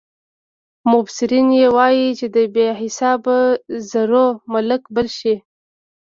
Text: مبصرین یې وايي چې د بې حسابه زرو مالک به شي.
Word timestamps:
مبصرین 0.91 1.47
یې 1.59 1.67
وايي 1.75 2.07
چې 2.19 2.25
د 2.35 2.37
بې 2.53 2.67
حسابه 2.79 3.37
زرو 3.91 4.25
مالک 4.51 4.83
به 4.93 5.03
شي. 5.17 5.35